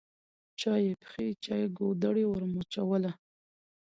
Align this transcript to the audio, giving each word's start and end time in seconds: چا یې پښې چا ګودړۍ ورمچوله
چا 0.59 0.73
یې 0.85 0.93
پښې 1.09 1.27
چا 1.43 1.55
ګودړۍ 1.77 2.25
ورمچوله 2.27 3.11